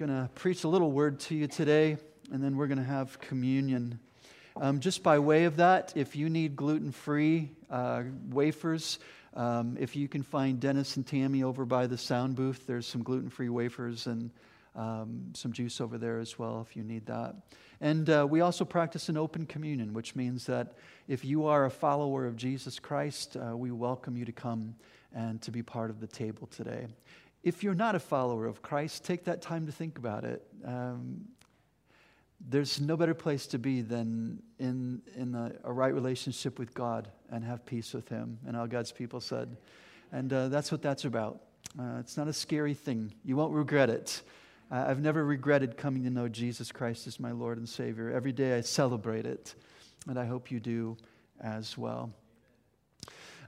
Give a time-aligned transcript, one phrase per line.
[0.00, 1.98] going to preach a little word to you today,
[2.32, 4.00] and then we're going to have communion.
[4.56, 8.98] Um, just by way of that, if you need gluten free uh, wafers,
[9.34, 13.02] um, if you can find Dennis and Tammy over by the sound booth, there's some
[13.02, 14.30] gluten free wafers and
[14.74, 17.34] um, some juice over there as well if you need that.
[17.82, 20.78] And uh, we also practice an open communion, which means that
[21.08, 24.76] if you are a follower of Jesus Christ, uh, we welcome you to come
[25.14, 26.86] and to be part of the table today.
[27.42, 30.42] If you're not a follower of Christ, take that time to think about it.
[30.64, 31.24] Um,
[32.48, 37.08] there's no better place to be than in, in a, a, right relationship with God
[37.30, 38.38] and have peace with Him.
[38.46, 39.56] And all God's people said.
[40.12, 41.40] And uh, that's what that's about.
[41.78, 44.22] Uh, it's not a scary thing, you won't regret it.
[44.70, 48.10] Uh, I've never regretted coming to know Jesus Christ as my Lord and Savior.
[48.10, 49.54] Every day I celebrate it,
[50.08, 50.96] and I hope you do
[51.40, 52.12] as well.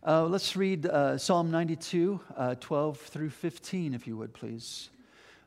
[0.04, 4.90] Uh, let's read uh, Psalm 92, uh, 12 through 15, if you would, please.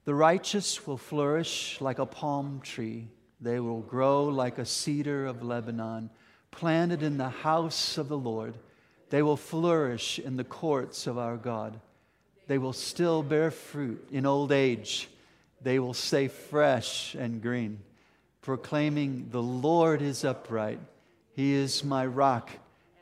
[0.05, 3.07] The righteous will flourish like a palm tree,
[3.41, 6.09] they will grow like a cedar of Lebanon,
[6.51, 8.55] planted in the house of the Lord.
[9.09, 11.79] They will flourish in the courts of our God.
[12.47, 15.09] They will still bear fruit in old age
[15.65, 17.79] they will stay fresh and green,
[18.41, 20.79] proclaiming, The Lord is upright.
[21.33, 22.51] He is my rock,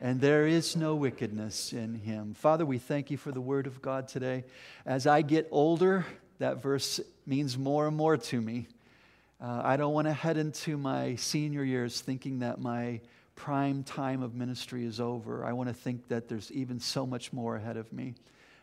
[0.04, 2.34] and there is no wickedness in him.
[2.34, 4.44] Father, we thank you for the word of God today.
[4.84, 6.04] As I get older,
[6.40, 8.68] that verse means more and more to me.
[9.40, 13.00] Uh, I don't want to head into my senior years thinking that my
[13.34, 15.42] prime time of ministry is over.
[15.42, 18.12] I want to think that there's even so much more ahead of me.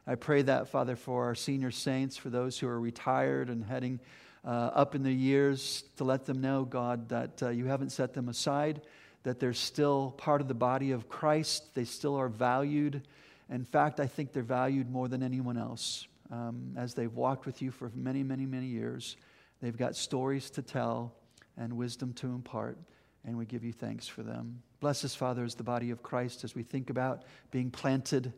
[0.05, 3.99] I pray that, Father, for our senior saints, for those who are retired and heading
[4.45, 8.13] uh, up in the years, to let them know, God, that uh, you haven't set
[8.13, 8.83] them aside,
[9.23, 11.75] that they're still part of the body of Christ.
[11.75, 13.01] They still are valued.
[13.49, 16.07] In fact, I think they're valued more than anyone else.
[16.31, 19.17] Um, as they've walked with you for many, many, many years,
[19.61, 21.13] they've got stories to tell
[21.57, 22.77] and wisdom to impart,
[23.25, 24.61] and we give you thanks for them.
[24.79, 28.33] Bless us, Father, as the body of Christ, as we think about being planted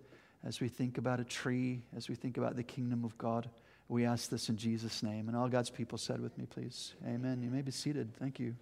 [0.46, 3.50] as we think about a tree, as we think about the kingdom of God.
[3.88, 5.28] We ask this in Jesus' name.
[5.28, 6.94] And all God's people said with me, please.
[7.08, 7.42] Amen.
[7.42, 8.14] You may be seated.
[8.18, 8.56] Thank you.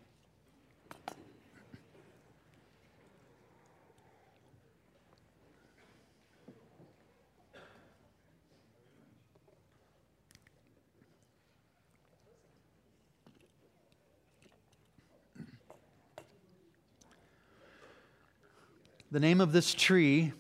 [19.11, 20.31] The name of this tree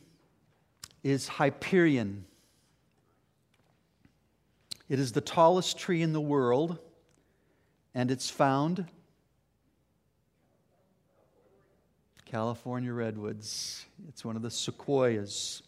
[1.03, 2.23] is Hyperion.
[4.87, 6.77] It is the tallest tree in the world,
[7.93, 8.85] and it's found
[12.23, 13.85] California redwoods.
[14.07, 15.63] It's one of the sequoias.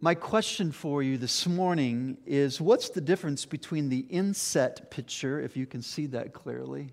[0.00, 5.56] My question for you this morning is what's the difference between the inset picture, if
[5.56, 6.92] you can see that clearly,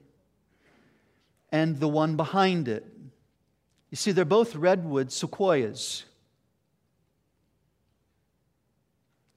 [1.52, 2.85] and the one behind it?
[3.91, 6.06] You see, they're both redwood sequoias.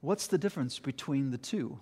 [0.00, 1.78] What's the difference between the two?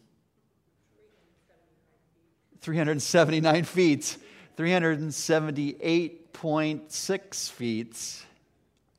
[2.61, 4.17] 379 feet,
[4.57, 8.25] 378.6 feet.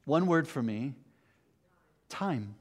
[0.06, 0.94] One word for me
[2.10, 2.56] time.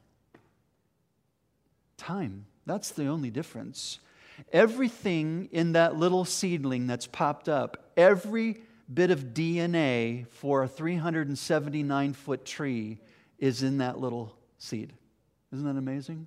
[1.97, 2.47] Time.
[2.67, 4.01] That's the only difference.
[4.53, 8.61] Everything in that little seedling that's popped up, every
[8.93, 12.99] bit of DNA for a 379 foot tree
[13.39, 14.93] is in that little seed.
[15.53, 16.27] Isn't that amazing?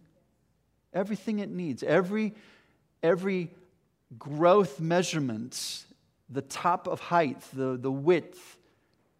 [0.93, 2.33] Everything it needs, every,
[3.03, 3.51] every
[4.17, 5.85] growth measurement,
[6.29, 8.57] the top of height, the, the width,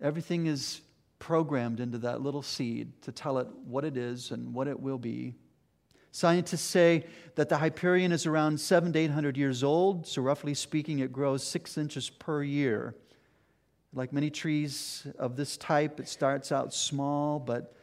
[0.01, 0.81] everything is
[1.19, 4.97] programmed into that little seed to tell it what it is and what it will
[4.97, 5.35] be.
[6.11, 7.05] Scientists say
[7.35, 11.43] that the Hyperion is around seven to 800 years old, so roughly speaking, it grows
[11.43, 12.95] six inches per year.
[13.93, 17.75] Like many trees of this type, it starts out small, but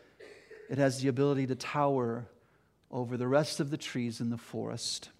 [0.68, 2.26] it has the ability to tower
[2.90, 5.10] over the rest of the trees in the forest.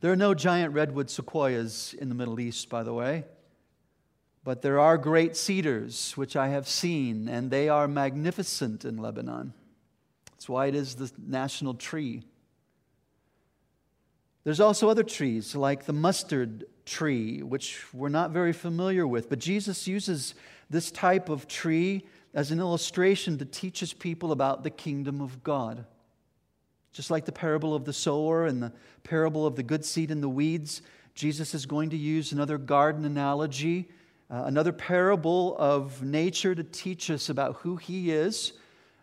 [0.00, 3.24] There are no giant redwood sequoias in the Middle East, by the way,
[4.44, 9.52] but there are great cedars, which I have seen, and they are magnificent in Lebanon.
[10.30, 12.22] That's why it is the national tree.
[14.44, 19.28] There's also other trees, like the mustard tree, which we're not very familiar with.
[19.28, 20.34] But Jesus uses
[20.70, 25.42] this type of tree as an illustration to teach his people about the kingdom of
[25.42, 25.84] God.
[26.92, 28.72] Just like the parable of the sower and the
[29.04, 30.82] parable of the good seed and the weeds,
[31.14, 33.88] Jesus is going to use another garden analogy,
[34.30, 38.52] uh, another parable of nature to teach us about who he is,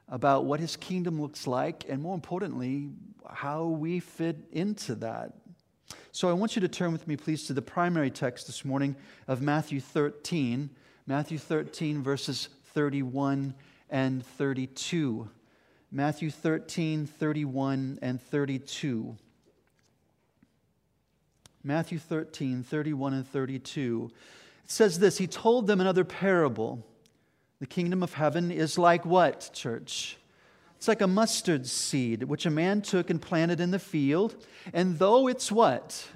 [0.09, 2.89] about what his kingdom looks like, and more importantly,
[3.29, 5.33] how we fit into that.
[6.11, 8.95] So I want you to turn with me, please, to the primary text this morning
[9.27, 10.69] of Matthew 13.
[11.07, 13.53] Matthew 13, verses 31
[13.89, 15.29] and 32.
[15.95, 19.15] Matthew 13, 31 and 32.
[21.63, 24.11] Matthew 13, 31 and 32.
[24.65, 26.85] It says this He told them another parable.
[27.61, 30.17] The kingdom of heaven is like what, church?
[30.75, 34.35] It's like a mustard seed, which a man took and planted in the field.
[34.73, 36.09] And though it's what?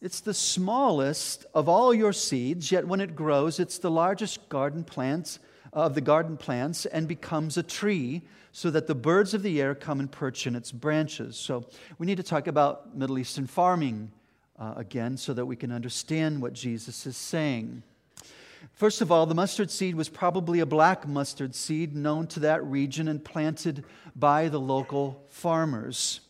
[0.00, 4.84] It's the smallest of all your seeds, yet when it grows, it's the largest garden
[4.84, 5.40] plants
[5.72, 8.22] of the garden plants and becomes a tree
[8.52, 11.36] so that the birds of the air come and perch in its branches.
[11.36, 11.66] So
[11.98, 14.10] we need to talk about Middle Eastern farming
[14.58, 17.82] uh, again so that we can understand what Jesus is saying.
[18.72, 22.64] First of all, the mustard seed was probably a black mustard seed known to that
[22.64, 23.84] region and planted
[24.14, 26.20] by the local farmers.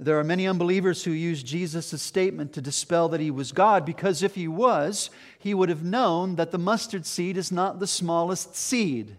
[0.00, 4.22] There are many unbelievers who use Jesus' statement to dispel that he was God because
[4.22, 5.08] if he was,
[5.38, 9.16] he would have known that the mustard seed is not the smallest seed.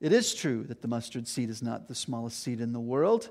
[0.00, 3.30] It is true that the mustard seed is not the smallest seed in the world.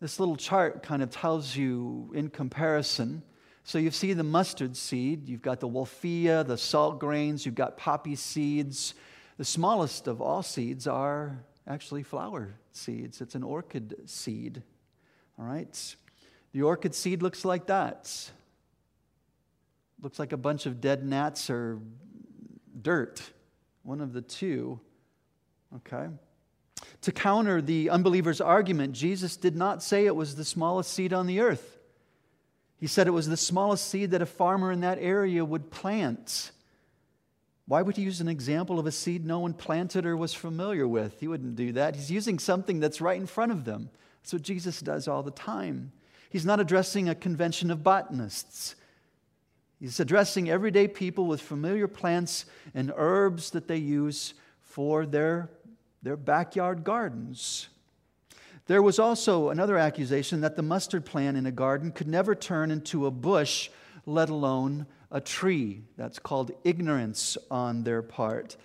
[0.00, 3.22] This little chart kind of tells you in comparison.
[3.62, 7.78] So you see the mustard seed, you've got the wolffia, the salt grains, you've got
[7.78, 8.92] poppy seeds.
[9.38, 13.20] The smallest of all seeds are actually flower seeds.
[13.20, 14.62] It's an orchid seed.
[15.38, 15.96] All right?
[16.52, 18.30] The orchid seed looks like that.
[20.02, 21.78] Looks like a bunch of dead gnats or
[22.80, 23.22] dirt,
[23.82, 24.78] one of the two.
[25.76, 26.08] Okay?
[27.02, 31.26] To counter the unbeliever's argument, Jesus did not say it was the smallest seed on
[31.26, 31.78] the earth.
[32.76, 36.50] He said it was the smallest seed that a farmer in that area would plant.
[37.66, 40.86] Why would he use an example of a seed no one planted or was familiar
[40.86, 41.20] with?
[41.20, 41.96] He wouldn't do that.
[41.96, 43.88] He's using something that's right in front of them.
[44.22, 45.92] That's what Jesus does all the time.
[46.28, 48.74] He's not addressing a convention of botanists.
[49.80, 55.50] He's addressing everyday people with familiar plants and herbs that they use for their,
[56.02, 57.68] their backyard gardens.
[58.66, 62.70] There was also another accusation that the mustard plant in a garden could never turn
[62.70, 63.68] into a bush,
[64.06, 65.82] let alone a tree.
[65.96, 68.56] That's called ignorance on their part.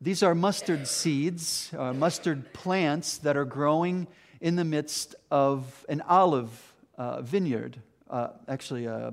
[0.00, 4.06] These are mustard seeds, uh, mustard plants that are growing
[4.40, 6.50] in the midst of an olive
[6.96, 7.78] uh, vineyard,
[8.08, 9.12] uh, actually, a,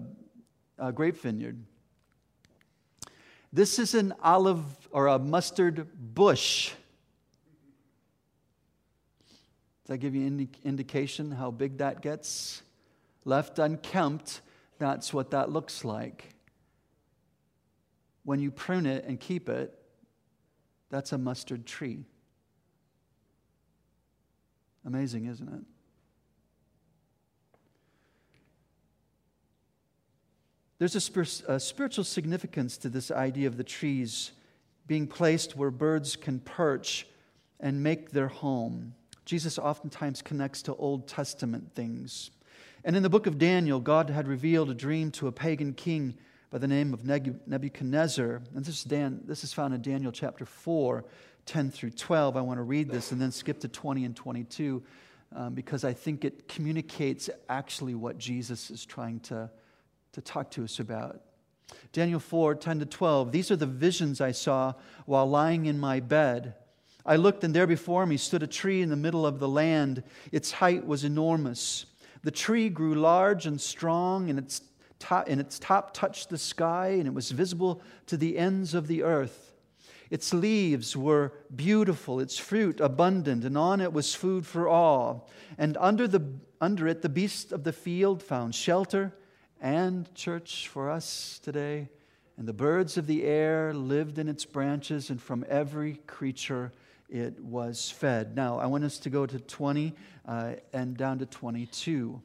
[0.80, 1.62] a grape vineyard.
[3.52, 6.72] This is an olive or a mustard bush.
[9.84, 12.62] Does that give you any indication how big that gets?
[13.26, 14.42] Left unkempt,
[14.80, 16.37] that's what that looks like
[18.28, 19.74] when you prune it and keep it,
[20.90, 22.04] that's a mustard tree.
[24.86, 25.62] Amazing, isn't it?
[30.78, 34.34] There's a, spir- a, spiritual significance to this idea of the trees
[34.88, 37.08] being placed where birds can perch
[37.62, 38.94] and make their home.
[39.24, 42.32] Jesus oftentimes connects to Old Testament things.
[42.84, 46.18] And in the book of Daniel, God had revealed a dream to a pagan king
[46.50, 48.42] by the name of Nebuchadnezzar.
[48.56, 51.04] And this is, Dan, this is found in Daniel chapter 4,
[51.46, 52.38] 10 through 12.
[52.38, 54.82] I want to read this and then skip to 20 and 22
[55.36, 59.50] um, because I think it communicates actually what Jesus is trying to,
[60.14, 61.22] to talk to us about.
[61.92, 63.32] Daniel 4, 10 to 12.
[63.34, 64.74] These are the visions I saw
[65.06, 66.54] while lying in my bed.
[67.06, 70.04] I looked, and there before me stood a tree in the middle of the land.
[70.32, 71.86] Its height was enormous.
[72.24, 74.62] The tree grew large and strong, and its
[75.00, 78.88] top, and its top touched the sky, and it was visible to the ends of
[78.88, 79.54] the earth.
[80.10, 85.30] Its leaves were beautiful, its fruit abundant, and on it was food for all.
[85.58, 86.26] And under, the,
[86.62, 89.14] under it, the beasts of the field found shelter
[89.60, 91.90] and church for us today.
[92.38, 96.72] And the birds of the air lived in its branches, and from every creature
[97.10, 98.36] it was fed.
[98.36, 99.94] Now, I want us to go to 20
[100.28, 102.22] uh, and down to 22.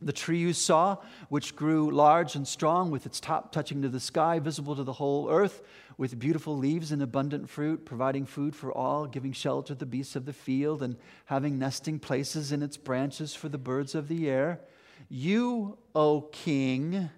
[0.00, 3.98] The tree you saw, which grew large and strong, with its top touching to the
[3.98, 5.60] sky, visible to the whole earth,
[5.96, 10.14] with beautiful leaves and abundant fruit, providing food for all, giving shelter to the beasts
[10.14, 14.30] of the field, and having nesting places in its branches for the birds of the
[14.30, 14.60] air.
[15.08, 17.10] You, O king,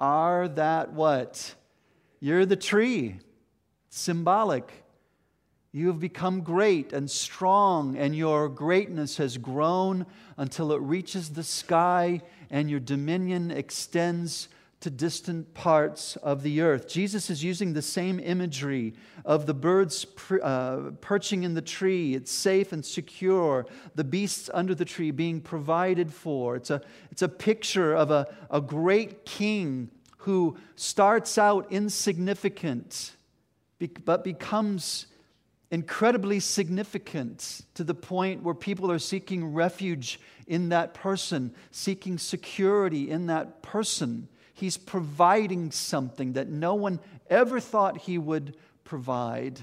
[0.00, 1.56] are that what?
[2.20, 3.18] You're the tree,
[3.88, 4.83] symbolic.
[5.74, 11.42] You have become great and strong, and your greatness has grown until it reaches the
[11.42, 14.46] sky, and your dominion extends
[14.78, 16.86] to distant parts of the earth.
[16.86, 20.06] Jesus is using the same imagery of the birds
[20.40, 22.14] uh, perching in the tree.
[22.14, 23.66] It's safe and secure.
[23.96, 26.54] The beasts under the tree being provided for.
[26.54, 33.16] It's a, it's a picture of a, a great king who starts out insignificant
[34.04, 35.06] but becomes
[35.74, 43.10] incredibly significant to the point where people are seeking refuge in that person, seeking security
[43.10, 44.28] in that person.
[44.54, 49.60] He's providing something that no one ever thought he would provide.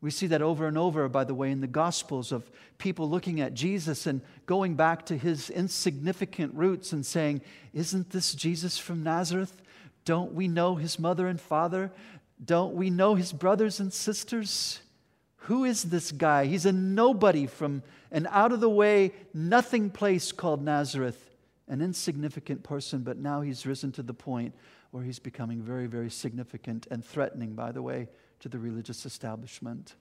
[0.00, 2.48] We see that over and over, by the way, in the Gospels of
[2.78, 7.40] people looking at Jesus and going back to his insignificant roots and saying,
[7.74, 9.60] Isn't this Jesus from Nazareth?
[10.04, 11.90] Don't we know his mother and father?
[12.44, 14.80] Don't we know his brothers and sisters?
[15.42, 16.46] Who is this guy?
[16.46, 21.36] He's a nobody from an out of the way, nothing place called Nazareth,
[21.68, 24.54] an insignificant person, but now he's risen to the point
[24.90, 28.08] where he's becoming very, very significant and threatening, by the way,
[28.40, 29.94] to the religious establishment.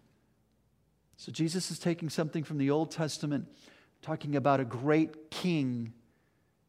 [1.18, 3.48] So Jesus is taking something from the Old Testament,
[4.02, 5.94] talking about a great king,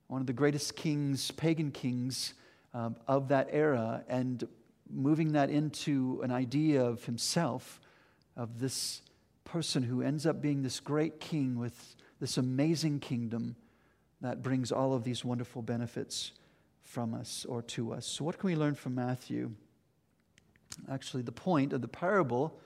[0.08, 2.34] one of the greatest kings, pagan kings
[2.74, 4.46] um, of that era, and
[4.90, 7.80] moving that into an idea of himself
[8.38, 9.02] of this
[9.44, 13.56] person who ends up being this great king with this amazing kingdom
[14.20, 16.32] that brings all of these wonderful benefits
[16.82, 18.06] from us or to us.
[18.06, 19.50] So, what can we learn from Matthew?
[20.90, 22.58] Actually, the point of the parable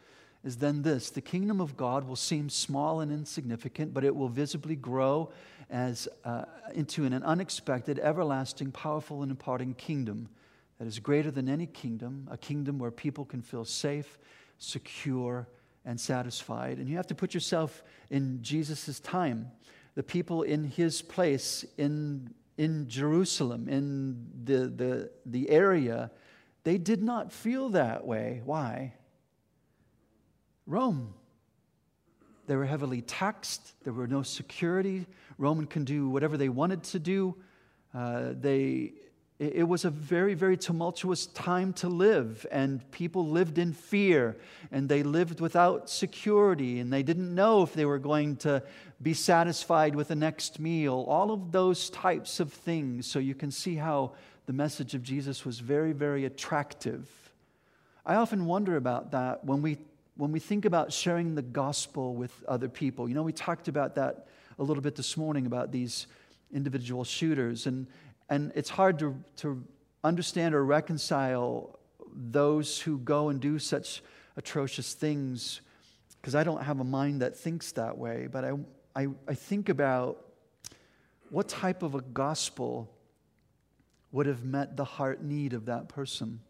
[0.44, 4.28] is then this the kingdom of God will seem small and insignificant, but it will
[4.28, 5.30] visibly grow
[5.70, 10.28] as, uh, into an unexpected, everlasting, powerful, and imparting kingdom
[10.78, 14.18] that is greater than any kingdom, a kingdom where people can feel safe,
[14.58, 15.48] secure,
[15.84, 16.78] and satisfied.
[16.78, 19.50] And you have to put yourself in Jesus' time.
[19.94, 26.10] The people in his place in, in Jerusalem, in the, the, the area,
[26.64, 28.42] they did not feel that way.
[28.44, 28.94] Why?
[30.66, 31.14] Rome.
[32.46, 33.72] They were heavily taxed.
[33.84, 35.06] There were no security.
[35.38, 37.36] Roman can do whatever they wanted to do.
[37.94, 38.92] Uh, they
[39.42, 44.36] it was a very, very tumultuous time to live, and people lived in fear,
[44.70, 48.62] and they lived without security, and they didn't know if they were going to
[49.02, 51.04] be satisfied with the next meal.
[51.08, 53.08] All of those types of things.
[53.08, 54.12] So you can see how
[54.46, 57.08] the message of Jesus was very, very attractive.
[58.06, 59.78] I often wonder about that when we,
[60.16, 63.08] when we think about sharing the gospel with other people.
[63.08, 64.28] You know, we talked about that
[64.60, 66.06] a little bit this morning about these
[66.52, 67.66] individual shooters.
[67.66, 67.88] And,
[68.32, 69.62] and it's hard to, to
[70.02, 71.78] understand or reconcile
[72.14, 74.02] those who go and do such
[74.38, 75.60] atrocious things
[76.18, 78.28] because I don't have a mind that thinks that way.
[78.32, 78.52] But I,
[78.96, 80.24] I, I think about
[81.28, 82.90] what type of a gospel
[84.12, 86.40] would have met the heart need of that person.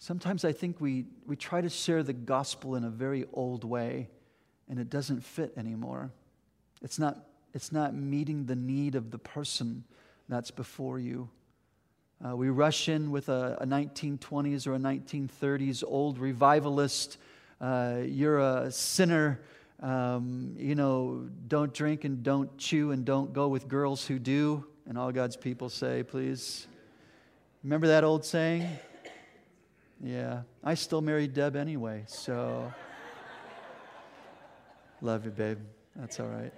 [0.00, 4.08] Sometimes I think we, we try to share the gospel in a very old way,
[4.68, 6.10] and it doesn't fit anymore.
[6.82, 9.84] It's not, it's not meeting the need of the person
[10.28, 11.28] that's before you.
[12.24, 17.18] Uh, we rush in with a, a, 1920s or a 1930s old revivalist.
[17.60, 19.40] Uh, you're a sinner.
[19.82, 24.64] Um, you know, don't drink and don't chew and don't go with girls who do.
[24.86, 26.66] And all God's people say, please.
[27.62, 28.68] Remember that old saying?
[30.02, 32.72] Yeah, I still married Deb anyway, so.
[35.00, 35.58] Love you, babe.
[35.96, 36.52] That's all right.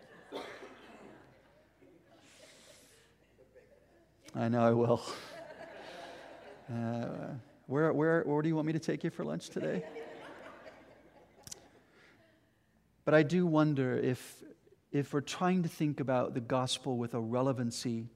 [4.39, 5.03] I know I will.
[6.69, 7.29] Uh,
[7.69, 9.85] where, where, where do you want me to take you for lunch today?
[13.05, 14.43] But I do wonder if,
[14.91, 18.09] if we're trying to think about the gospel with a relevancy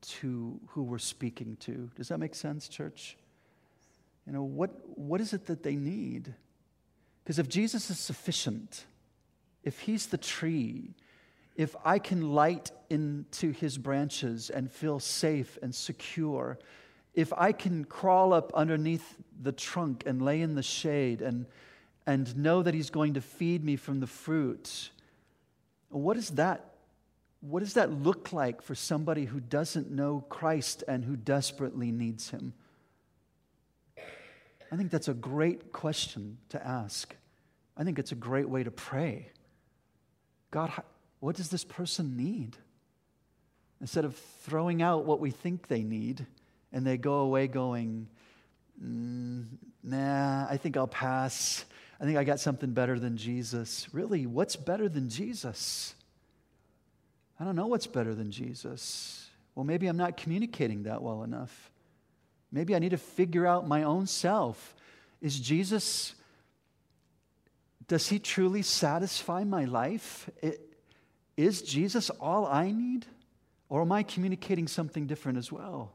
[0.00, 1.90] to who we're speaking to.
[1.96, 3.18] Does that make sense, church?
[4.26, 6.32] You know, what, what is it that they need?
[7.22, 8.86] Because if Jesus is sufficient,
[9.64, 10.94] if he's the tree,
[11.58, 16.56] if I can light into his branches and feel safe and secure,
[17.14, 21.46] if I can crawl up underneath the trunk and lay in the shade and,
[22.06, 24.90] and know that he's going to feed me from the fruit,
[25.90, 26.64] what does that
[27.40, 32.30] what does that look like for somebody who doesn't know Christ and who desperately needs
[32.30, 32.52] him?
[34.72, 37.14] I think that's a great question to ask.
[37.76, 39.30] I think it's a great way to pray.
[40.50, 40.72] God,
[41.20, 42.56] what does this person need?
[43.80, 46.26] instead of throwing out what we think they need,
[46.72, 48.08] and they go away going,
[48.82, 49.44] mm,
[49.82, 51.64] nah, I think I'll pass.
[52.00, 53.86] I think I got something better than Jesus.
[53.92, 55.94] Really, what's better than Jesus?
[57.40, 59.30] I don't know what's better than Jesus.
[59.54, 61.70] Well, maybe I'm not communicating that well enough.
[62.50, 64.74] Maybe I need to figure out my own self.
[65.20, 66.14] Is Jesus,
[67.86, 70.28] does he truly satisfy my life?
[71.38, 73.06] Is Jesus all I need?
[73.68, 75.92] Or am I communicating something different as well?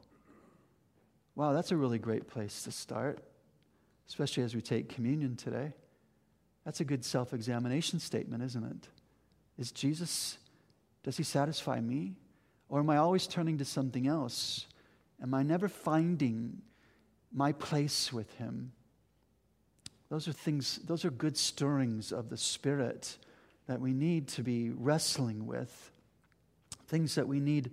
[1.36, 3.20] Wow, that's a really great place to start,
[4.08, 5.74] especially as we take communion today.
[6.64, 8.88] That's a good self examination statement, isn't it?
[9.58, 10.38] Is Jesus,
[11.04, 12.14] does he satisfy me?
[12.70, 14.68] Or am I always turning to something else?
[15.22, 16.62] Am I never finding
[17.34, 18.72] my place with him?
[20.08, 23.18] Those are things, those are good stirrings of the Spirit
[23.68, 25.92] that we need to be wrestling with,
[26.88, 27.72] things that we need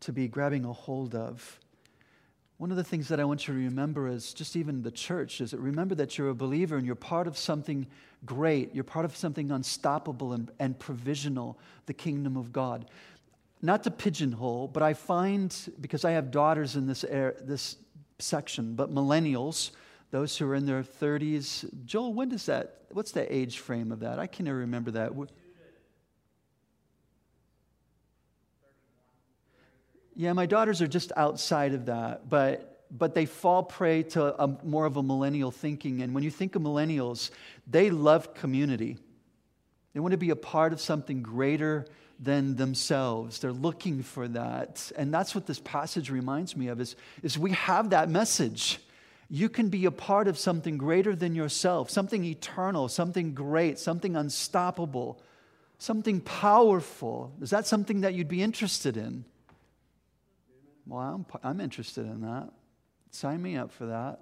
[0.00, 1.58] to be grabbing a hold of.
[2.58, 5.40] One of the things that I want you to remember is just even the church
[5.40, 7.86] is that remember that you're a believer and you're part of something
[8.24, 8.74] great.
[8.74, 12.86] You're part of something unstoppable and, and provisional, the kingdom of God.
[13.62, 17.76] Not to pigeonhole, but I find, because I have daughters in this, air, this
[18.18, 19.70] section, but millennials,
[20.12, 21.64] those who are in their 30s.
[21.86, 24.18] Joel, when does that, what's the age frame of that?
[24.18, 25.10] I can never remember that.
[30.14, 34.46] Yeah, my daughters are just outside of that, but, but they fall prey to a,
[34.62, 36.02] more of a millennial thinking.
[36.02, 37.30] And when you think of millennials,
[37.66, 38.98] they love community.
[39.94, 41.86] They want to be a part of something greater
[42.20, 43.38] than themselves.
[43.38, 44.92] They're looking for that.
[44.94, 48.78] And that's what this passage reminds me of is, is we have that message.
[49.34, 54.14] You can be a part of something greater than yourself, something eternal, something great, something
[54.14, 55.22] unstoppable,
[55.78, 57.32] something powerful.
[57.40, 59.24] Is that something that you'd be interested in?
[60.86, 62.50] Well, I'm, I'm interested in that.
[63.10, 64.20] Sign me up for that.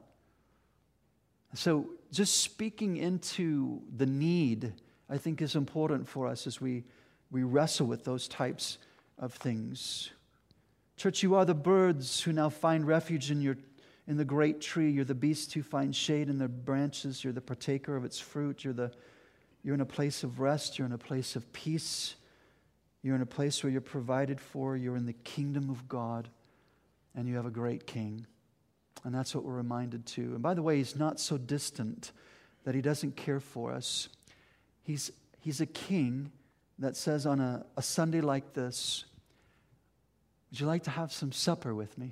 [1.55, 4.73] So, just speaking into the need,
[5.09, 6.85] I think, is important for us as we,
[7.33, 8.79] we wrestle with those types
[9.19, 10.11] of things.
[10.97, 13.57] Church, you are the birds who now find refuge in, your,
[14.11, 14.91] in the great tree.
[14.91, 17.23] You're the beast who finds shade in the branches.
[17.23, 18.65] You're the partaker of its fruit.
[18.65, 18.91] You're, the,
[19.63, 20.77] you're in a place of rest.
[20.77, 22.17] You're in a place of peace.
[23.03, 24.77] You're in a place where you're provided for.
[24.77, 26.29] You're in the kingdom of God
[27.15, 28.27] and you have a great king.
[29.05, 30.23] And that's what we're reminded to.
[30.23, 32.11] And by the way, he's not so distant
[32.65, 34.09] that he doesn't care for us.
[34.83, 36.33] He's, he's a king
[36.81, 39.05] that says on a, a Sunday like this,
[40.51, 42.11] Would you like to have some supper with me?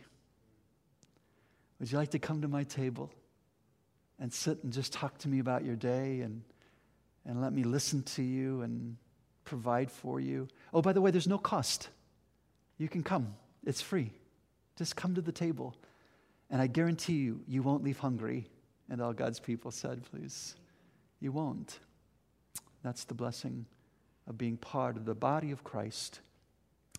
[1.78, 3.10] Would you like to come to my table
[4.18, 6.42] and sit and just talk to me about your day and,
[7.24, 8.96] and let me listen to you and
[9.44, 10.48] provide for you?
[10.72, 11.88] Oh, by the way, there's no cost.
[12.78, 14.10] You can come, it's free.
[14.76, 15.76] Just come to the table.
[16.50, 18.48] And I guarantee you, you won't leave hungry.
[18.90, 20.54] And all God's people said, please.
[21.20, 21.78] You won't.
[22.82, 23.66] That's the blessing
[24.26, 26.20] of being part of the body of Christ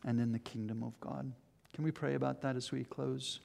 [0.05, 1.31] and in the kingdom of God.
[1.73, 3.39] Can we pray about that as we close?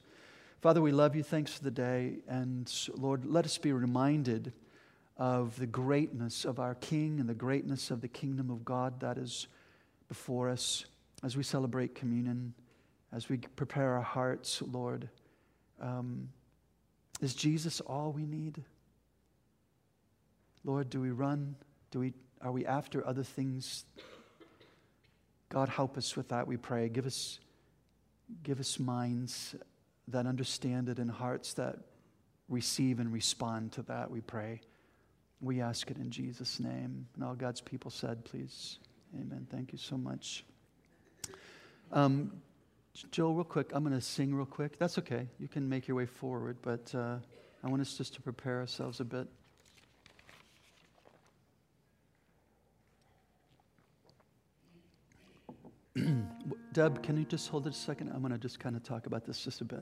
[0.61, 1.23] Father, we love you.
[1.23, 2.17] Thanks for the day.
[2.27, 4.53] And Lord, let us be reminded
[5.17, 9.17] of the greatness of our King and the greatness of the kingdom of God that
[9.17, 9.47] is
[10.07, 10.85] before us
[11.23, 12.53] as we celebrate communion
[13.15, 15.07] as we prepare our hearts, Lord,
[15.81, 16.27] um,
[17.21, 18.61] is Jesus all we need?
[20.65, 21.55] Lord, do we run?
[21.91, 23.85] Do we, are we after other things?
[25.47, 26.89] God, help us with that, we pray.
[26.89, 27.39] Give us,
[28.43, 29.55] give us minds
[30.07, 31.77] that understand it and hearts that
[32.49, 34.61] receive and respond to that, we pray.
[35.41, 37.07] We ask it in Jesus' name.
[37.15, 38.79] And all God's people said, please.
[39.15, 39.47] Amen.
[39.49, 40.43] Thank you so much.
[41.91, 42.31] Um,
[43.11, 44.77] Joel, real quick, I'm going to sing real quick.
[44.79, 45.27] That's okay.
[45.39, 47.17] You can make your way forward, but uh,
[47.63, 49.27] I want us just to prepare ourselves a bit.
[56.75, 58.11] Deb, can you just hold it a second?
[58.13, 59.79] I'm going to just kind of talk about this just a bit.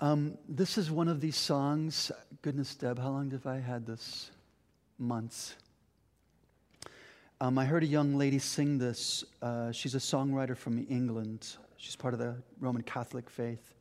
[0.00, 2.10] Um, this is one of these songs.
[2.42, 4.32] Goodness, Deb, how long have I had this?
[4.98, 5.54] Months.
[7.40, 9.22] Um, I heard a young lady sing this.
[9.40, 11.46] Uh, she's a songwriter from England.
[11.76, 13.72] She's part of the Roman Catholic faith.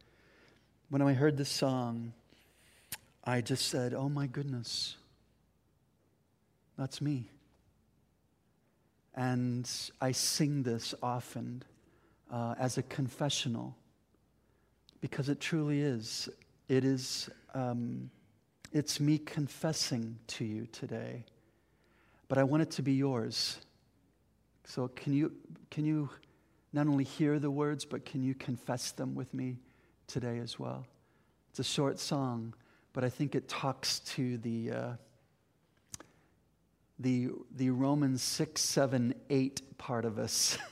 [0.90, 2.14] When I heard this song,
[3.24, 4.98] I just said, Oh my goodness,
[6.78, 7.32] that's me.
[9.16, 9.70] And
[10.02, 11.64] I sing this often
[12.32, 13.76] uh, as a confessional
[15.02, 16.30] because it truly is.
[16.68, 18.10] It is, um,
[18.74, 21.24] it's me confessing to you today
[22.28, 23.58] but I want it to be yours.
[24.66, 25.32] So can you,
[25.70, 26.10] can you
[26.74, 29.58] not only hear the words, but can you confess them with me
[30.08, 30.86] today as well?
[31.52, 32.54] It's a short song,
[32.94, 34.92] but I think it talks to the, uh,
[37.00, 40.58] the, the Romans 6, 7, 8 part of us.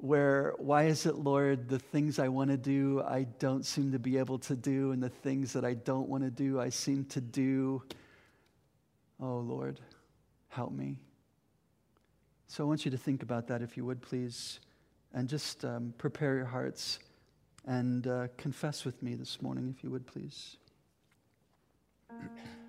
[0.00, 3.98] where why is it, Lord, the things I want to do, I don't seem to
[3.98, 7.04] be able to do, and the things that I don't want to do, I seem
[7.06, 7.82] to do.
[9.20, 9.78] Oh, Lord,
[10.48, 10.96] help me.
[12.46, 14.60] So I want you to think about that, if you would, please,
[15.12, 16.98] and just um, prepare your hearts
[17.66, 20.56] and uh, confess with me this morning, if you would, please.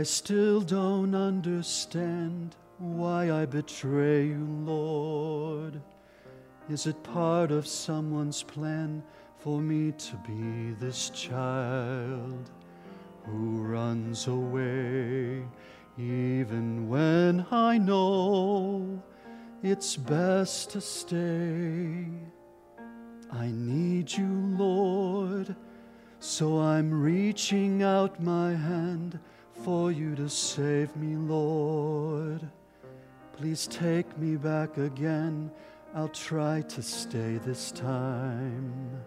[0.00, 5.78] I still don't understand why I betray you, Lord.
[6.70, 9.02] Is it part of someone's plan
[9.40, 12.50] for me to be this child
[13.26, 15.44] who runs away
[15.98, 19.02] even when I know
[19.62, 22.06] it's best to stay?
[23.30, 25.54] I need you, Lord,
[26.20, 29.20] so I'm reaching out my hand
[29.64, 32.48] for you to save me, Lord.
[33.36, 35.50] Please take me back again.
[35.94, 39.02] I'll try to stay this time.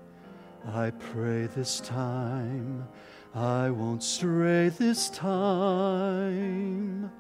[0.66, 2.88] I pray this time
[3.36, 7.12] I won't stray this time.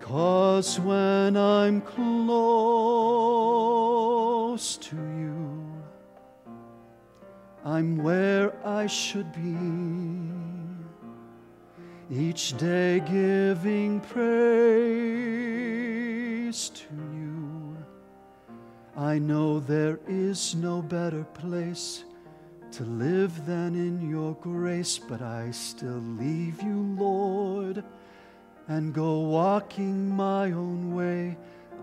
[0.00, 2.36] Cause when I'm close
[4.76, 5.72] to you,
[7.64, 9.56] I'm where I should be
[12.10, 14.18] each day giving praise
[16.70, 17.76] to you.
[18.96, 22.02] I know there is no better place
[22.72, 27.84] to live than in your grace, but I still leave you, Lord,
[28.66, 31.36] and go walking my own way.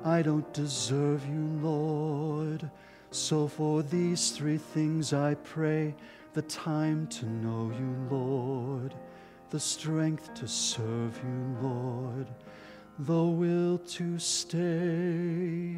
[0.04, 2.70] I don't deserve you, Lord.
[3.12, 5.96] So for these three things I pray
[6.34, 8.94] the time to know you, Lord
[9.50, 12.28] the strength to serve you, Lord,
[13.00, 15.78] the will to stay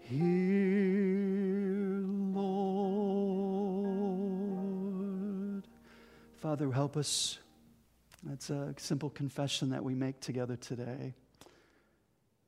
[0.00, 3.24] here, Lord.
[6.36, 7.38] Father, help us.
[8.22, 11.14] That's a simple confession that we make together today.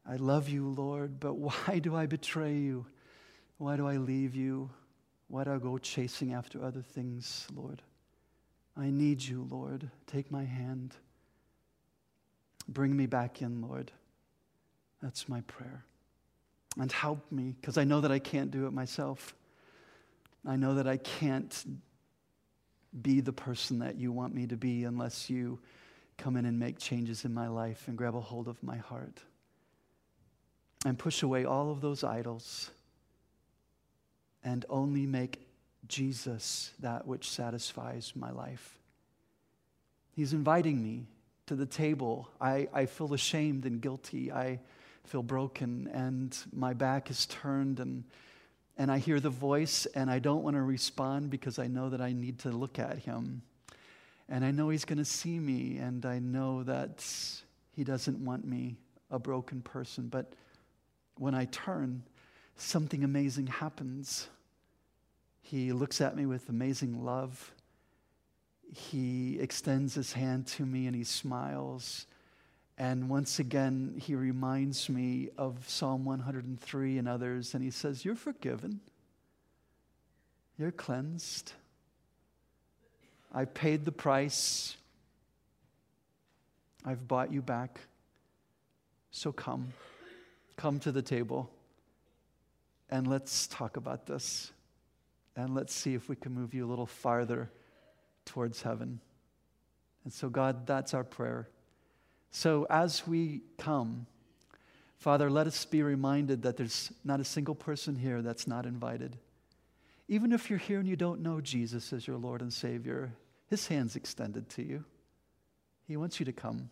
[0.07, 2.87] I love you, Lord, but why do I betray you?
[3.59, 4.70] Why do I leave you?
[5.29, 7.81] Why do I go chasing after other things, Lord?
[8.76, 9.90] I need you, Lord.
[10.06, 10.94] Take my hand.
[12.68, 13.92] Bring me back in, Lord.
[15.02, 15.85] That's my prayer.
[16.80, 19.35] And help me, because I know that I can't do it myself.
[20.46, 21.64] I know that I can't
[23.02, 25.58] be the person that you want me to be unless you
[26.18, 29.22] come in and make changes in my life and grab a hold of my heart
[30.85, 32.70] and push away all of those idols
[34.44, 35.46] and only make
[35.88, 38.78] Jesus that which satisfies my life.
[40.14, 41.06] He's inviting me
[41.46, 42.28] to the table.
[42.40, 44.30] I, I feel ashamed and guilty.
[44.30, 44.60] I
[45.04, 48.04] feel broken, and my back is turned, and,
[48.78, 52.00] and I hear the voice, and I don't want to respond because I know that
[52.00, 53.42] I need to look at him.
[54.28, 57.04] And I know he's going to see me, and I know that
[57.72, 58.76] he doesn't want me,
[59.10, 60.08] a broken person.
[60.08, 60.32] But
[61.18, 62.04] when I turn,
[62.56, 64.28] something amazing happens.
[65.42, 67.55] He looks at me with amazing love.
[68.74, 72.07] He extends his hand to me and he smiles.
[72.78, 78.16] And once again, he reminds me of Psalm 103 and others, and he says, You're
[78.16, 78.81] forgiven.
[80.59, 81.52] You're cleansed.
[83.33, 84.76] I paid the price.
[86.85, 87.81] I've bought you back.
[89.11, 89.72] So come.
[90.57, 91.50] Come to the table
[92.92, 94.52] and let's talk about this
[95.36, 97.50] and let's see if we can move you a little farther
[98.24, 99.00] towards heaven.
[100.04, 101.48] And so, God, that's our prayer.
[102.30, 104.06] So, as we come,
[104.98, 109.18] Father, let us be reminded that there's not a single person here that's not invited.
[110.08, 113.12] Even if you're here and you don't know Jesus as your Lord and Savior,
[113.48, 114.84] His hand's extended to you.
[115.86, 116.70] He wants you to come,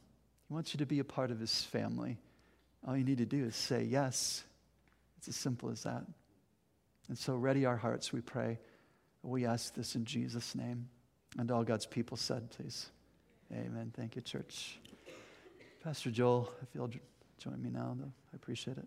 [0.48, 2.18] He wants you to be a part of His family.
[2.86, 4.44] All you need to do is say yes.
[5.18, 6.04] It's as simple as that.
[7.08, 8.58] And so, ready our hearts, we pray,
[9.22, 10.88] We ask this in Jesus' name.
[11.38, 12.90] And all God's people said, please.
[13.52, 13.92] Amen.
[13.94, 14.78] Thank you, church.
[15.82, 16.90] Pastor Joel, if you'll
[17.38, 18.86] join me now, though, I appreciate it.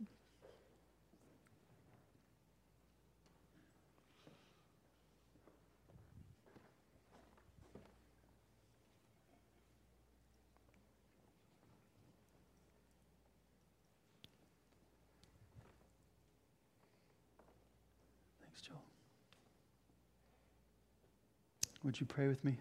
[21.94, 22.58] Would you pray with me?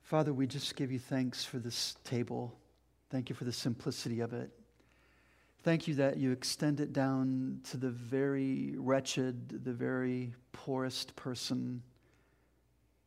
[0.00, 2.56] Father, we just give you thanks for this table.
[3.10, 4.50] Thank you for the simplicity of it.
[5.62, 11.82] Thank you that you extend it down to the very wretched, the very poorest person,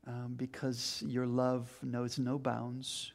[0.06, 3.12] um, because your love knows no bounds.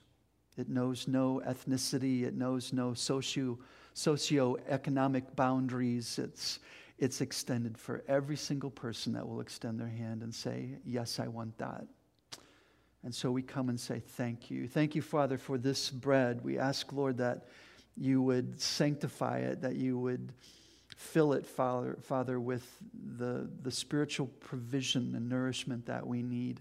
[0.56, 2.24] It knows no ethnicity.
[2.24, 3.60] It knows no socio
[3.94, 6.18] socioeconomic boundaries.
[6.18, 6.58] It's,
[6.98, 11.28] it's extended for every single person that will extend their hand and say, Yes, I
[11.28, 11.86] want that.
[13.04, 14.66] And so we come and say, Thank you.
[14.66, 16.42] Thank you, Father, for this bread.
[16.42, 17.46] We ask, Lord, that
[17.96, 20.32] you would sanctify it, that you would
[20.96, 22.66] fill it, Father, Father with
[23.16, 26.60] the, the spiritual provision and nourishment that we need.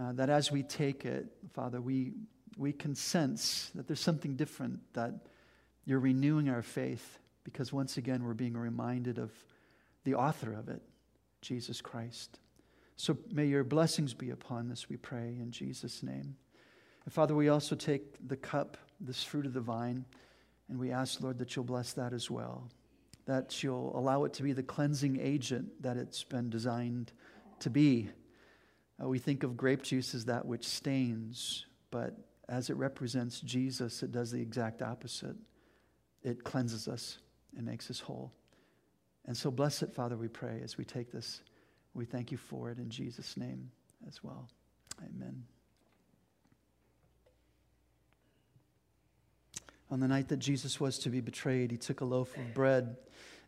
[0.00, 2.12] Uh, that as we take it, Father, we,
[2.56, 5.12] we can sense that there's something different, that
[5.84, 9.30] you're renewing our faith because once again, we're being reminded of
[10.04, 10.82] the author of it,
[11.42, 12.38] Jesus Christ.
[12.96, 16.36] So may your blessings be upon this, we pray, in Jesus' name.
[17.04, 20.04] And Father, we also take the cup, this fruit of the vine,
[20.68, 22.68] and we ask, Lord, that you'll bless that as well,
[23.26, 27.12] that you'll allow it to be the cleansing agent that it's been designed
[27.60, 28.08] to be.
[29.02, 32.16] Uh, we think of grape juice as that which stains, but
[32.48, 35.36] as it represents Jesus, it does the exact opposite.
[36.22, 37.18] It cleanses us
[37.56, 38.32] and makes us whole.
[39.26, 41.40] And so, bless it, Father, we pray as we take this.
[41.94, 43.70] We thank you for it in Jesus' name
[44.06, 44.48] as well.
[45.00, 45.44] Amen.
[49.90, 52.96] On the night that Jesus was to be betrayed, he took a loaf of bread.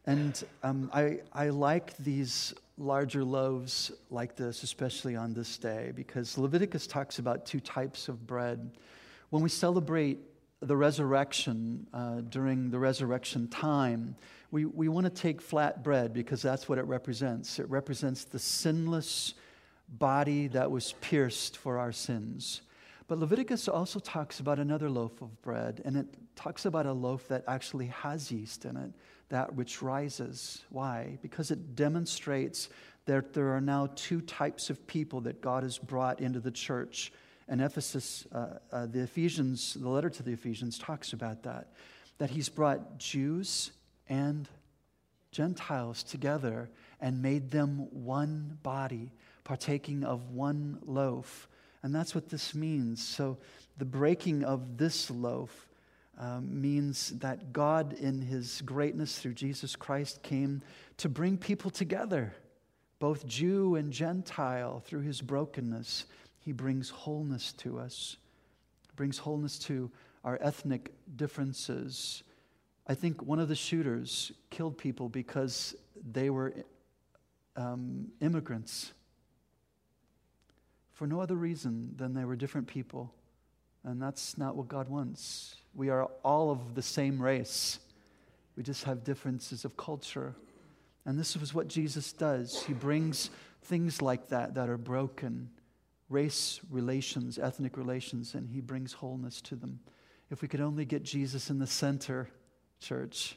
[0.07, 6.39] And um, I, I like these larger loaves like this, especially on this day, because
[6.39, 8.71] Leviticus talks about two types of bread.
[9.31, 10.21] When we celebrate
[10.61, 14.17] the resurrection, uh, during the resurrection time,
[14.51, 17.59] we, we want to take flat bread because that's what it represents.
[17.59, 19.35] It represents the sinless
[19.89, 22.63] body that was pierced for our sins.
[23.09, 27.29] But Leviticus also talks about another loaf of bread, and it talks about a loaf
[27.29, 28.91] that actually has yeast in it,
[29.29, 30.63] that which rises.
[30.71, 31.19] Why?
[31.23, 32.69] Because it demonstrates
[33.05, 37.13] that there are now two types of people that God has brought into the church
[37.49, 41.73] and Ephesus, uh, uh, the Ephesians, the letter to the Ephesians talks about that,
[42.19, 43.71] that he's brought Jews
[44.09, 44.49] and
[45.31, 49.13] Gentiles together and made them one body,
[49.45, 51.49] partaking of one loaf.
[51.83, 53.07] And that's what this means.
[53.07, 53.39] So
[53.77, 55.69] the breaking of this loaf
[56.19, 60.63] um, means that God, in his greatness through Jesus Christ, came
[60.97, 62.35] to bring people together,
[62.99, 66.07] both Jew and Gentile, through his brokenness
[66.47, 68.19] he brings wholeness to us,
[68.95, 69.91] brings wholeness to
[70.23, 72.23] our ethnic differences.
[72.87, 75.75] I think one of the shooters killed people because
[76.13, 76.55] they were
[77.57, 78.93] um, immigrants
[80.93, 83.13] for no other reason than they were different people.
[83.83, 85.57] And that's not what God wants.
[85.75, 87.81] We are all of the same race,
[88.57, 90.37] we just have differences of culture.
[91.05, 92.63] And this is what Jesus does.
[92.63, 93.31] He brings
[93.63, 95.51] things like that that are broken
[96.09, 99.81] race relations, ethnic relations, and he brings wholeness to them.
[100.31, 102.29] If we could only get Jesus in the center,
[102.81, 103.37] church,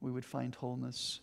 [0.00, 1.20] we would find wholeness.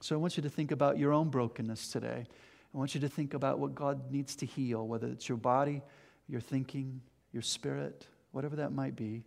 [0.00, 2.26] So I want you to think about your own brokenness today.
[2.74, 5.82] I want you to think about what God needs to heal, whether it's your body,
[6.28, 7.00] your thinking,
[7.32, 9.22] your spirit, whatever that might be.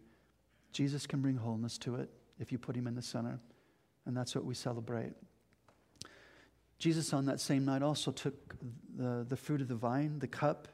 [0.71, 3.39] Jesus can bring wholeness to it if you put him in the center.
[4.05, 5.13] And that's what we celebrate.
[6.79, 8.55] Jesus, on that same night, also took
[8.95, 10.67] the, the fruit of the vine, the cup,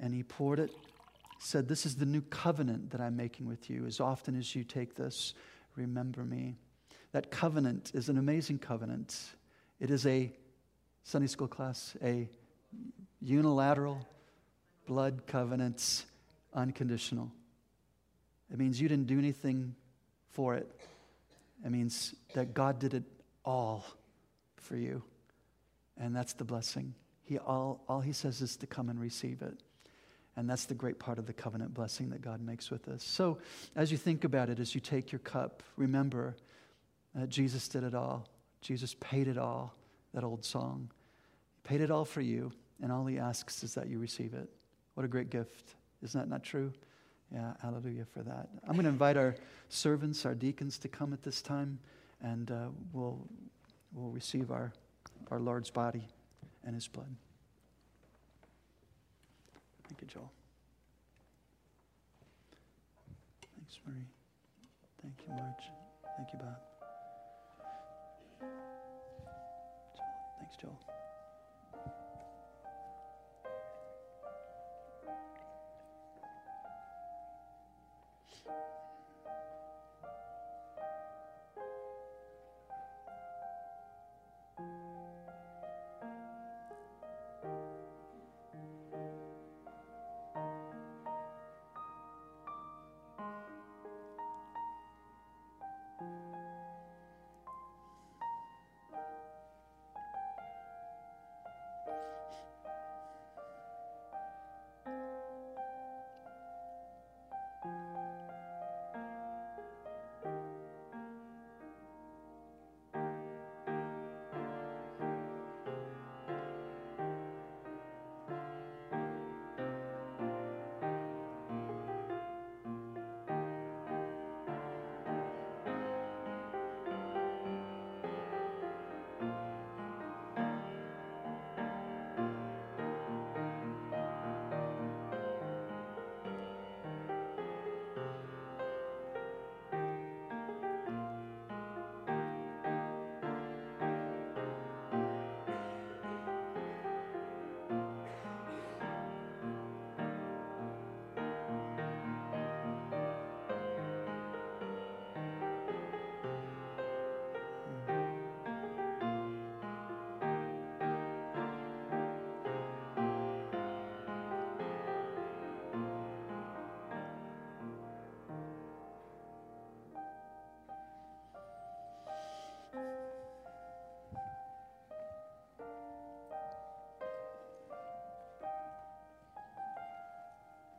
[0.00, 0.70] and he poured it,
[1.38, 3.86] said, This is the new covenant that I'm making with you.
[3.86, 5.34] As often as you take this,
[5.76, 6.56] remember me.
[7.12, 9.18] That covenant is an amazing covenant.
[9.80, 10.32] It is a
[11.02, 12.28] Sunday school class, a
[13.20, 14.06] unilateral
[14.86, 16.04] blood covenant,
[16.52, 17.30] unconditional.
[18.52, 19.74] It means you didn't do anything
[20.30, 20.70] for it.
[21.64, 23.04] It means that God did it
[23.44, 23.84] all
[24.56, 25.02] for you.
[25.98, 26.94] And that's the blessing.
[27.24, 29.58] He, all, all he says is to come and receive it.
[30.36, 33.02] And that's the great part of the covenant blessing that God makes with us.
[33.02, 33.38] So,
[33.74, 36.36] as you think about it, as you take your cup, remember
[37.28, 38.26] Jesus did it all.
[38.60, 39.74] Jesus paid it all,
[40.12, 40.90] that old song.
[41.64, 44.48] paid it all for you, and all he asks is that you receive it.
[44.94, 45.74] What a great gift.
[46.02, 46.72] Isn't that not true?
[47.32, 48.48] Yeah, hallelujah for that.
[48.64, 49.34] I'm going to invite our
[49.68, 51.78] servants, our deacons, to come at this time,
[52.22, 53.18] and uh, we'll,
[53.92, 54.72] we'll receive our,
[55.30, 56.06] our Lord's body
[56.64, 57.14] and his blood.
[59.88, 60.30] Thank you, Joel.
[63.56, 64.06] Thanks, Marie.
[65.02, 65.70] Thank you, Marge.
[66.16, 66.56] Thank you, Bob.
[69.96, 70.06] Joel.
[70.38, 71.05] Thanks, Joel.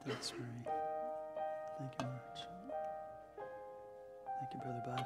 [0.08, 0.74] Thanks, Marie.
[1.80, 2.42] Thank you, Marge.
[4.40, 5.06] Thank you, Brother Bob.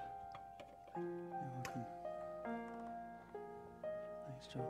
[0.96, 1.86] You're welcome.
[4.28, 4.68] Thanks, Joe.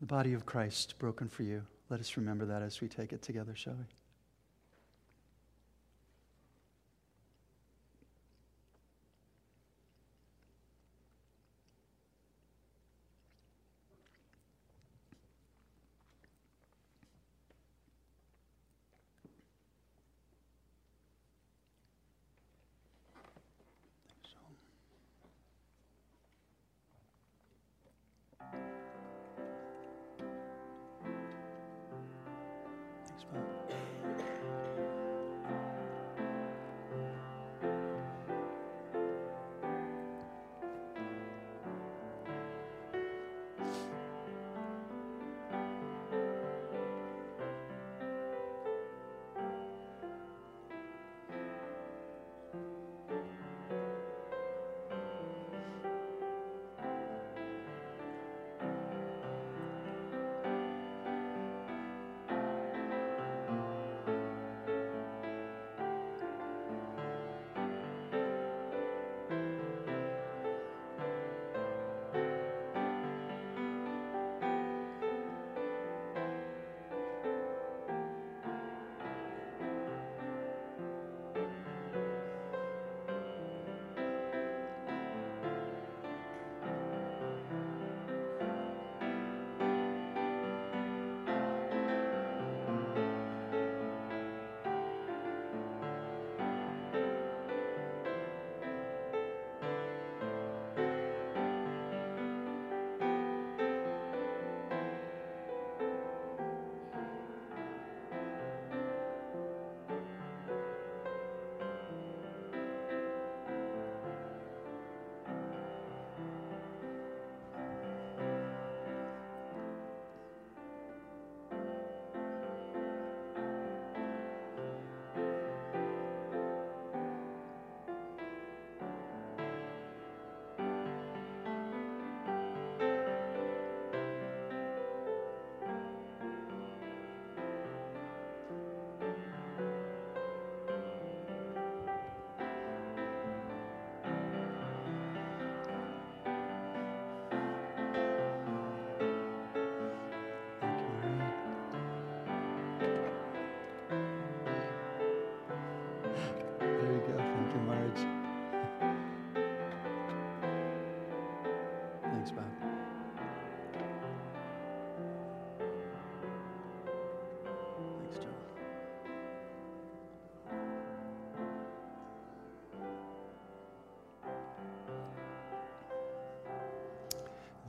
[0.00, 1.62] The body of Christ broken for you.
[1.90, 4.01] Let us remember that as we take it together, shall we?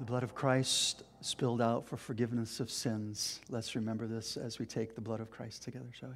[0.03, 3.39] The blood of Christ spilled out for forgiveness of sins.
[3.49, 6.09] Let's remember this as we take the blood of Christ together, shall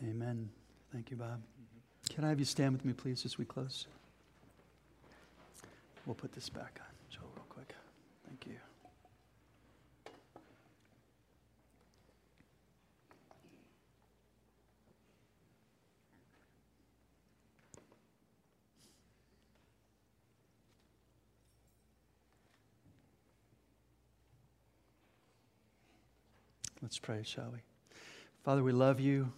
[0.00, 0.10] we?
[0.10, 0.48] Amen.
[0.92, 1.40] Thank you, Bob.
[2.08, 3.88] Can I have you stand with me, please, as we close?
[6.06, 7.74] We'll put this back on, Joe, real quick.
[8.28, 8.54] Thank you.
[26.82, 27.58] Let's pray, shall we?
[28.44, 29.32] Father, we love you.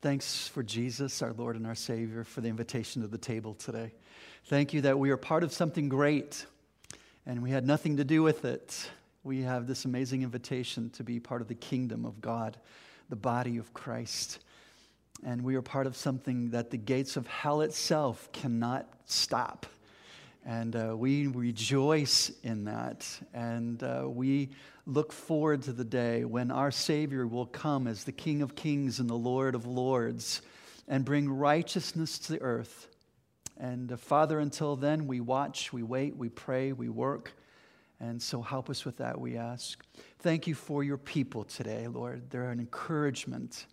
[0.00, 3.92] Thanks for Jesus, our Lord and our Savior, for the invitation to the table today.
[4.46, 6.44] Thank you that we are part of something great
[7.24, 8.90] and we had nothing to do with it.
[9.22, 12.58] We have this amazing invitation to be part of the kingdom of God,
[13.08, 14.40] the body of Christ.
[15.24, 19.66] And we are part of something that the gates of hell itself cannot stop.
[20.46, 23.06] And uh, we rejoice in that.
[23.32, 24.50] And uh, we
[24.86, 29.00] look forward to the day when our Savior will come as the King of Kings
[29.00, 30.42] and the Lord of Lords
[30.86, 32.88] and bring righteousness to the earth.
[33.58, 37.32] And uh, Father, until then, we watch, we wait, we pray, we work.
[37.98, 39.82] And so help us with that, we ask.
[40.18, 42.28] Thank you for your people today, Lord.
[42.28, 43.64] They're an encouragement.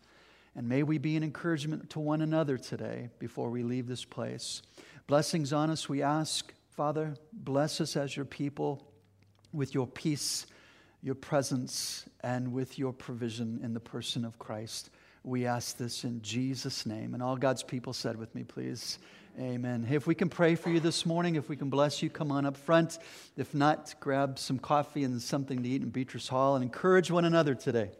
[0.56, 4.62] And may we be an encouragement to one another today before we leave this place.
[5.08, 6.54] Blessings on us, we ask.
[6.82, 8.84] Father, bless us as your people
[9.54, 10.48] with your peace,
[11.04, 14.90] your presence, and with your provision in the person of Christ.
[15.24, 17.14] We ask this in Jesus' name.
[17.14, 18.98] And all God's people said with me, please.
[19.40, 19.84] Amen.
[19.84, 22.32] Hey, if we can pray for you this morning, if we can bless you, come
[22.32, 22.98] on up front.
[23.38, 27.26] If not, grab some coffee and something to eat in Beatrice Hall and encourage one
[27.26, 27.92] another today.